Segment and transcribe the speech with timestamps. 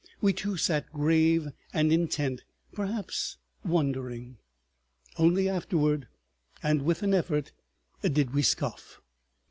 [0.19, 4.39] We two sat grave and intent—perhaps wondering.
[5.19, 6.07] Only afterward
[6.63, 7.51] and with an effort
[8.01, 8.99] did we scoff.